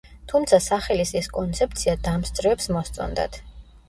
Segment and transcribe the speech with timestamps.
[0.29, 3.39] თუმცა სახელის ეს კონცეფცია დამსწრეებს მოსწონდათ.